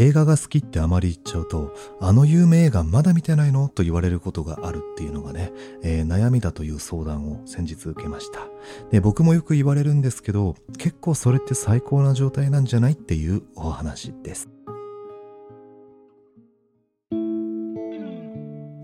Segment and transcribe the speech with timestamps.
[0.00, 3.68] 映画が好きってあまり言っちゃうと、あの有名映画まだ見てないの？
[3.68, 5.50] と言われることがあるっていうのがね、
[5.82, 8.46] えー、悩みだという相談を先日受けました。
[8.92, 14.48] で、僕もよく言われるんですけど、結構それって最高な状態なんじゃないっていうお話です。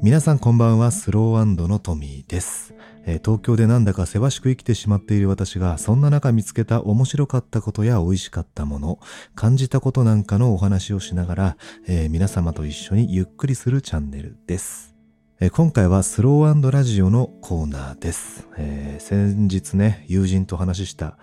[0.03, 2.75] 皆さんこんばんは、スローのトミーです。
[3.07, 8.99] えー、東京でなんだかせわしく生きてしまっている私が、そんな中見つけた面白かったことや美味しかったもの、
[9.35, 14.95] 感じたことなんかのお話をしながら、えー、皆様と一緒にゆっくりするチャンネルです。
[15.41, 18.47] えー、今回はスローラジオのコーナーです。
[18.57, 21.19] え先日ね、友人と話した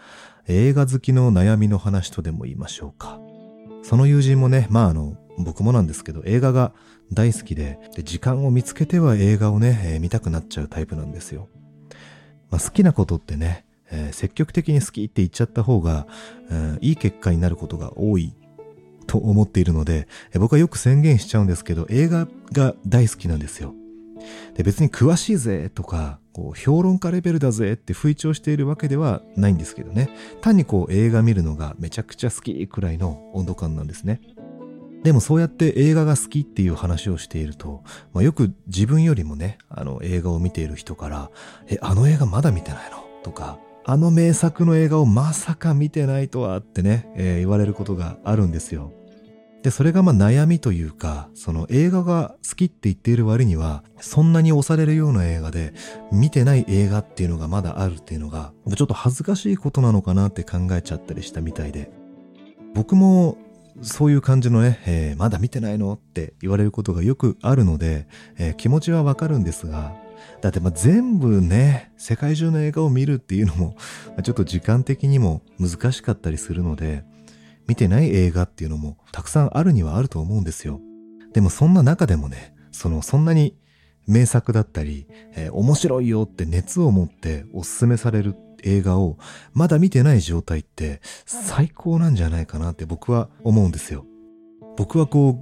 [0.48, 3.20] 映画好きの悩みの話とでも言いましょうか。
[3.84, 6.74] その友人もね、まああの、僕もなんですけど、映画が
[7.12, 11.50] 大好きで、で時間を見つけては映画をね、えー、見たくなっちゃうタイプなんですよ。
[12.52, 16.06] まあ、好きなことってね、えー、積極的に好きって言っちゃった方が、
[16.50, 18.34] えー、いい結果になることが多い
[19.08, 23.74] と思っているので、えー、僕はよく宣言しちゃうんですけど、映画が大好きなんですよ。
[24.56, 30.10] で別に詳しいぜとか、こう評論家レベルだぜって吹聴しているわけではないんですけどね。
[30.42, 34.22] 単にこう映画見るのがめちゃくちゃ好きくらいの温度感なんですね。
[35.04, 41.32] でもそうやって映画が好きっていう話をしていると、まあ、よく自分よりもね、あの映画を見ている人から、
[41.68, 43.04] え、あの映画まだ見てないの？
[43.24, 48.94] とか、あの名作の映画をまさか見てないとはってね、えー、言われることがあるんですよ。
[49.64, 55.74] で、それがまあ悩みというか、その映画が好きって言っている割には、そんなに押されるような映画で、
[56.12, 61.92] 見てない映画っていうのがまだあるっていうのが、ちょっと恥ずかしいことなのかなって考えちゃったりしたみたいで。
[62.74, 63.38] 僕も
[63.82, 69.96] そういう感じのね、えー、まだ見てないのって言われることがよくあるので、えー、気持ちはわかるんですが、
[70.42, 73.76] だってまあ全部ね、世界中の映画を見るっていうのも、
[74.24, 77.04] ちょっと時間的にも難しかったりするので、
[77.68, 80.82] 見てない映画っていうのもたくさんあるにはあると思うんですよ。
[81.34, 83.56] でもそんな中でもね、そのそんなに
[84.08, 89.18] 名作だったり、えー、面白いよって熱を持っておすすめされる映画を
[89.54, 94.06] まだ見てない状態って最高なんじゃないかなって僕は思うんですよ。
[94.78, 95.38] 僕はこ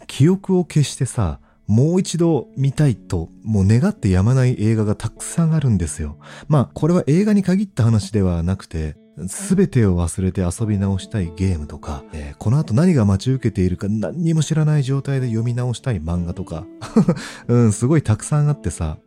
[0.00, 6.18] う、記憶を消してさ、もう一度見たいと、もう願ってやまない映画がたくさんあるんですよ。
[6.48, 8.96] まあ、これは映画に限った話ではなくて、
[9.28, 16.66] すべてを忘れて遊び直したいゲームとか、えー、この後何が待ち受けているか何にも知らない状態で読み直したい漫画とか、
[17.46, 18.98] うん、すごいたくさんあってさ、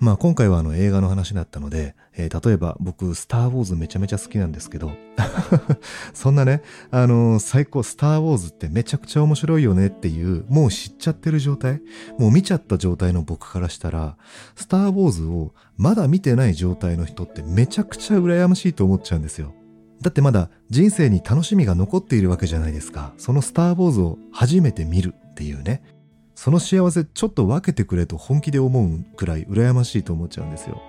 [0.00, 4.92] まあ今回はあの映画の話だったので、えー、例えば僕、スター・ウォーズめちゃめちゃ好きなんですけど、
[6.14, 11.82] そんなね、あのー、最高、スター・ウォーズってめちゃくちゃ面白いよねっていう、もう知っちゃってる状態、
[12.18, 14.16] もう見ちゃった状態の僕からしたら、
[14.56, 19.54] スター・ウォーズをまだ見てない状態の人ってめちゃくちゃ羨ましいと思っちゃうんですよ。
[20.00, 23.12] だってまだ人生に楽しみが残っているわけじゃないですか。
[23.18, 25.82] そのスター・ウォーズを初めて見るっていうね。
[26.42, 30.80] その幸せちょっと分けてくれと本気で思うくらい羨ましいと思っちゃうんですよ。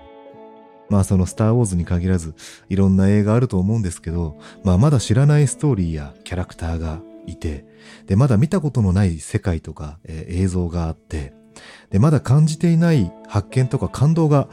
[0.88, 2.34] まあそのスターウォーズに限らず
[2.70, 7.66] いろんな映画あると思うんですけど、まあまだ知らないストーリーやキャラクターがいて、
[8.06, 11.34] で、まだ見たことのない世界とか、えー、映像があって、
[11.90, 14.48] で、まだ感じていない発見とか感動が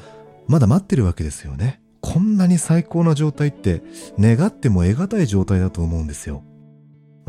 [0.47, 1.81] まだ待ってるわけですよね。
[2.01, 3.83] こんなに最高な状態って
[4.19, 6.43] 願っても得難い状態だと思うんですよ。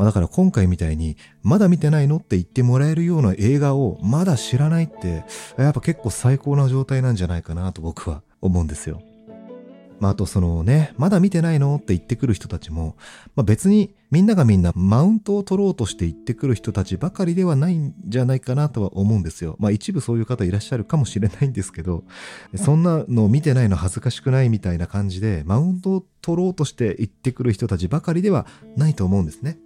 [0.01, 5.23] まあ、だから今回みたいに、まだ見てないのって言ってもらえるような映画をまだ知らないって、
[5.57, 8.99] やっぱ結構最高な状態なんじゃないかなと僕は思うんですよ。
[9.99, 12.95] まあ、あとそのね、まだ見てないのって言ってくる人たちも、
[13.35, 19.55] まあ、別にみんながみんなマウントを取ろうとして言ってくる人たちばかりではないんじゃないかなとは思うんですよ。
[19.59, 22.05] まあ一部そういう方いらっしゃるかもしれないんですけど、
[22.55, 29.59] そんなの見てないの恥ずかしくないみたいな感じで、マウントを取ろうとして言ってくる人たちばかりではないと思うんですね。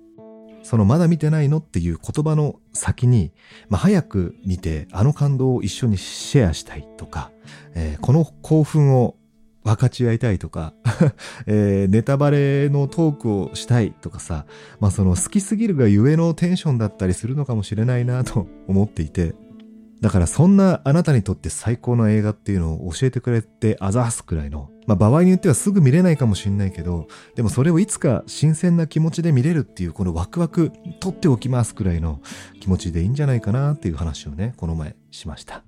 [0.66, 3.32] そのまだ見てないのっていう言葉の先に、
[3.70, 7.32] まあ、早く見てあの感動を一緒にシェアしたいとか、
[7.76, 9.16] えー、この興奮を
[9.64, 10.74] 分かち合いたいとか、
[11.46, 14.48] えー、ネタバレのトークをしたいとかさ、
[14.80, 19.36] まあその好きすぎるがゆえのテンションだったりするのかもしれないなと思っていて、
[20.02, 32.22] だからそんなあなたにとって最高の映画っていうのを教えてくれてあざすくらいの、まあ場合によってはすぐ見れないかもしんないけど、でもそれをいつか新鮮な気持ちで見れるっていうこのワクワク取っておきますくらいの
[32.60, 35.64] 気持ちでいいんじゃないかなっていう話をね、この前しました。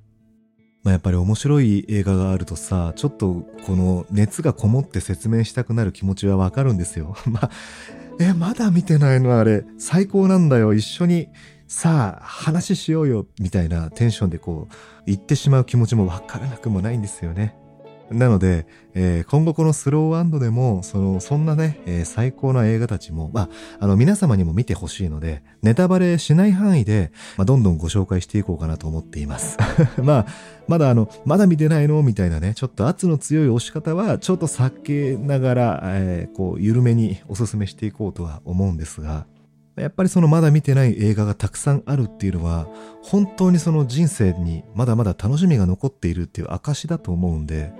[0.84, 7.16] まあやっぱり面白い映画があるとさ、ちょっとこの熱がこもって説明したくなる気持ちはわかるんですよ。
[7.26, 7.50] まあ、
[8.20, 10.74] え、まだ見てないのあれ、最高なんだよ。
[10.74, 11.30] 一緒に
[11.68, 14.74] さあ話しようよみたいなテンションでこう
[15.06, 17.56] 言ってしまう気持ちもわからなくもないんですよね。
[18.10, 23.50] なので、えー、今後このスローでも、その、そんなね、えー、最高な映画たちも、まあ、
[23.82, 29.58] あの、皆様にも見てほしいので、ネタバレしない範囲で、まあ、どんどんご紹介していこうかなと思っています。
[30.02, 30.26] まあ、
[30.70, 32.02] まだあの、まだ見てないの？
[32.02, 39.26] みたいなね、ちょっと圧の強い押し方は、ちょっと避けながら、えー、こう、緩めにお勧めしていこうとは思うんですが、
[39.78, 42.68] やっぱりそのまだ見てない映画がたくさんあるっていうのは、
[43.04, 47.72] 本当にその人生にまだまだ楽しみが残っているっていう証だと思うんで、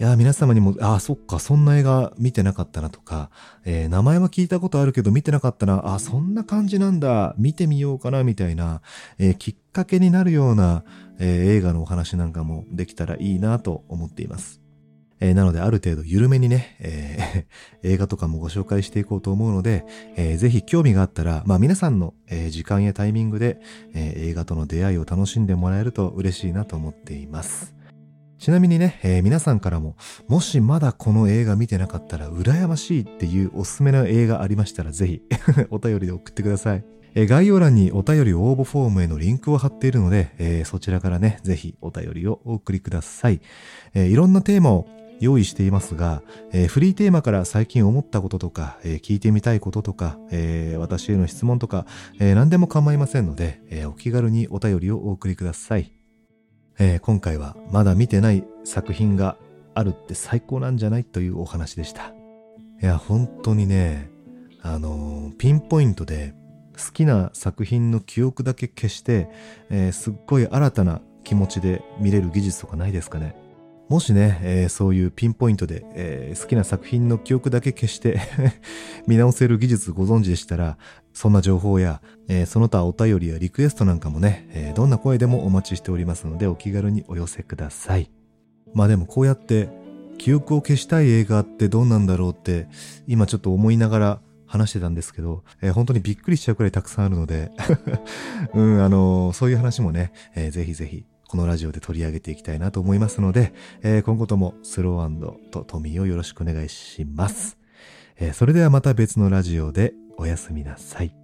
[0.00, 3.30] いや、皆様にも、ああ、そっか、そんな映画見てなかったなとか、
[3.64, 8.80] えー、名前は聞いたことあるけど見てなかったな、ああ、そんな感じなんだ、見てみようかな、みたいな、
[9.18, 10.82] えー、きっかけになるような、
[11.18, 14.60] えー、映画のお話なんかもできたらいいなと思っています。
[15.22, 19.84] えー、なのである程度緩めにね、えー、 映画とかもご紹介していこうと思うので、
[20.16, 23.60] えー、ぜひ興味があったら、まあ皆さんの、えー、時間やタイミングで、
[23.94, 27.72] えー、映画との出会いを楽しんでもらえると嬉しいなと思っています。
[28.38, 29.94] ちなみにね、えー、皆さんからも、
[30.26, 35.22] もしまだこの映画見てなかったら羨ましいっていうおすすめの映画ありましたらぜひ
[35.70, 36.84] お便りで送ってください。
[37.14, 43.40] えー、概要欄にお便り応募フォームへのリンクを貼っているので、えー、そちらからね、ぜひお便りをお送りください。
[43.94, 44.88] えいろんなテーマを
[45.22, 46.20] 用意していますが、
[46.50, 51.86] えー、フリーテーマから最近思ったこととか、えー、聞いてみたいこととか、えー、私への質問とか、
[52.18, 55.92] え何でも構いませんので、えお気軽にお便りをお送りください。
[56.80, 59.36] え今回はまだ見てない作品が
[59.74, 62.12] あるって最高なんじゃないというお話でした。
[62.82, 64.10] いや、本当にね、
[64.60, 66.34] あのピンポイントで
[66.84, 69.28] 好きな作品の記憶だけ消して、
[69.70, 73.36] えすっごい新たな気持ちで見れる技術とかないですかね？
[73.92, 78.22] もしね、えー、そういうピンポイントで、えー、好きな作品の記憶だけ消して
[79.06, 80.78] 見直せる技術ご存知でしたら、
[81.12, 88.10] そんな情報や、えー、その他お便りやリクエストなんかもね、えどんな声でもお待ちしておりますのでお気軽にお寄せください。
[88.72, 89.68] まあでもこうやって
[90.16, 92.68] 記憶を消したい映画ってどうなんだろうって
[93.06, 97.50] 今ちょっと思いながら話してたんですけど、えー、本当にびっくりしちゃうくらいたくさんあるので
[98.54, 107.56] うん、あのー、そういう話もね、えー、ぜひぜひこのラジオで取り上げていきたいなと思いますので、えー、今後ともスローとトミーをよろしくお願いします。
[108.18, 111.21] えー、それではまた別のラジオでおやすみなさい。